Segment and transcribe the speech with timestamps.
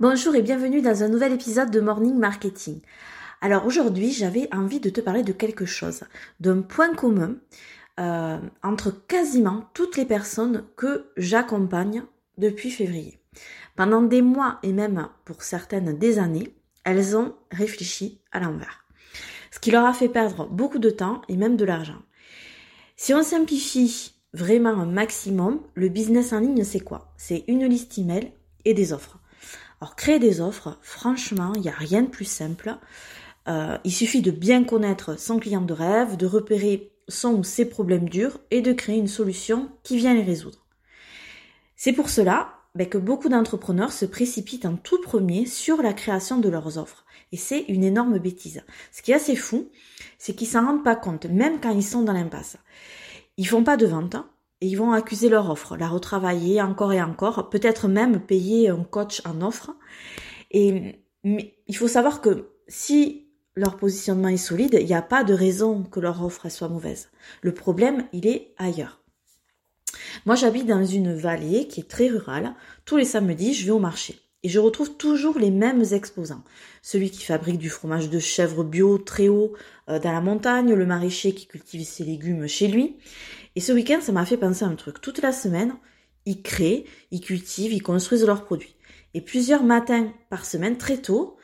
[0.00, 2.80] Bonjour et bienvenue dans un nouvel épisode de Morning Marketing.
[3.42, 6.04] Alors aujourd'hui, j'avais envie de te parler de quelque chose,
[6.40, 7.36] d'un point commun
[7.98, 12.02] euh, entre quasiment toutes les personnes que j'accompagne
[12.38, 13.20] depuis février.
[13.76, 16.54] Pendant des mois et même pour certaines des années,
[16.84, 18.86] elles ont réfléchi à l'envers.
[19.50, 22.00] Ce qui leur a fait perdre beaucoup de temps et même de l'argent.
[22.96, 27.12] Si on simplifie vraiment un maximum, le business en ligne c'est quoi?
[27.18, 28.32] C'est une liste email
[28.64, 29.19] et des offres.
[29.80, 32.76] Alors créer des offres, franchement, il n'y a rien de plus simple.
[33.48, 37.64] Euh, il suffit de bien connaître son client de rêve, de repérer son ou ses
[37.64, 40.66] problèmes durs et de créer une solution qui vient les résoudre.
[41.76, 46.38] C'est pour cela ben, que beaucoup d'entrepreneurs se précipitent en tout premier sur la création
[46.38, 47.06] de leurs offres.
[47.32, 48.62] Et c'est une énorme bêtise.
[48.92, 49.70] Ce qui est assez fou,
[50.18, 52.58] c'est qu'ils s'en rendent pas compte, même quand ils sont dans l'impasse.
[53.38, 54.16] Ils font pas de vente,
[54.60, 58.84] et ils vont accuser leur offre, la retravailler encore et encore, peut-être même payer un
[58.84, 59.70] coach en offre.
[60.50, 65.34] Et il faut savoir que si leur positionnement est solide, il n'y a pas de
[65.34, 67.10] raison que leur offre soit mauvaise.
[67.42, 69.00] Le problème, il est ailleurs.
[70.24, 72.54] Moi, j'habite dans une vallée qui est très rurale.
[72.84, 74.20] Tous les samedis, je vais au marché.
[74.42, 76.42] Et je retrouve toujours les mêmes exposants.
[76.82, 79.52] Celui qui fabrique du fromage de chèvre bio très haut
[79.88, 82.96] euh, dans la montagne, le maraîcher qui cultive ses légumes chez lui.
[83.56, 85.00] Et ce week-end, ça m'a fait penser à un truc.
[85.00, 85.74] Toute la semaine,
[86.24, 88.76] ils créent, ils cultivent, ils construisent leurs produits.
[89.12, 91.36] Et plusieurs matins par semaine, très tôt,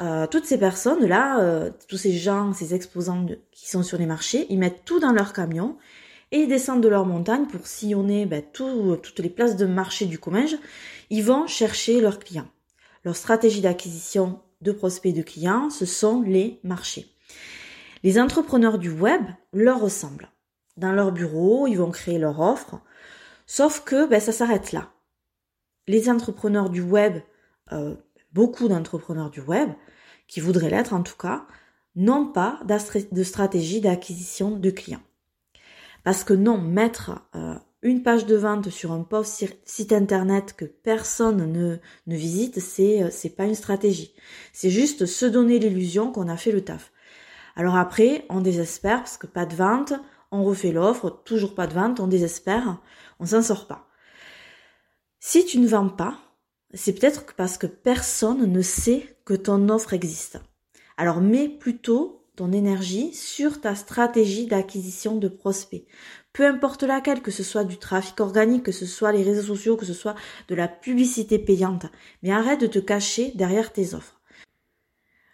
[0.00, 4.46] euh, toutes ces personnes-là, euh, tous ces gens, ces exposants qui sont sur les marchés,
[4.50, 5.78] ils mettent tout dans leur camion
[6.32, 10.56] et descendent de leur montagne pour sillonner ben, toutes les places de marché du Comminges.
[11.10, 12.48] Ils vont chercher leurs clients.
[13.04, 17.06] Leur stratégie d'acquisition de prospects de clients, ce sont les marchés.
[18.02, 19.22] Les entrepreneurs du web
[19.52, 20.32] leur ressemblent
[20.76, 22.80] dans leur bureau, ils vont créer leur offre.
[23.46, 24.90] Sauf que ben, ça s'arrête là.
[25.86, 27.18] Les entrepreneurs du web,
[27.72, 27.94] euh,
[28.32, 29.70] beaucoup d'entrepreneurs du web,
[30.28, 31.46] qui voudraient l'être en tout cas,
[31.94, 35.02] n'ont pas de stratégie d'acquisition de clients.
[36.04, 39.06] Parce que non, mettre euh, une page de vente sur un
[39.64, 41.76] site internet que personne ne,
[42.06, 44.14] ne visite, c'est euh, c'est pas une stratégie.
[44.52, 46.92] C'est juste se donner l'illusion qu'on a fait le taf.
[47.56, 49.92] Alors après, on désespère parce que pas de vente,
[50.30, 52.80] on refait l'offre, toujours pas de vente, on désespère,
[53.20, 53.88] on s'en sort pas.
[55.20, 56.18] Si tu ne vends pas,
[56.74, 60.40] c'est peut-être parce que personne ne sait que ton offre existe.
[60.96, 65.84] Alors mets plutôt ton énergie sur ta stratégie d'acquisition de prospects.
[66.32, 69.76] Peu importe laquelle, que ce soit du trafic organique, que ce soit les réseaux sociaux,
[69.76, 70.14] que ce soit
[70.48, 71.86] de la publicité payante.
[72.22, 74.20] Mais arrête de te cacher derrière tes offres.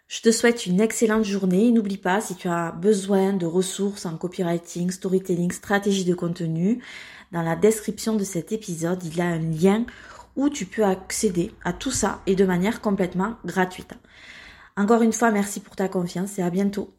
[0.09, 1.71] Je te souhaite une excellente journée.
[1.71, 6.83] N'oublie pas, si tu as besoin de ressources en copywriting, storytelling, stratégie de contenu,
[7.31, 9.85] dans la description de cet épisode, il y a un lien
[10.35, 13.93] où tu peux accéder à tout ça et de manière complètement gratuite.
[14.79, 16.93] Encore une fois, merci pour ta confiance et à bientôt.